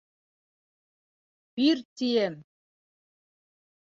Бир, 1.59 1.85
тием! 2.01 2.41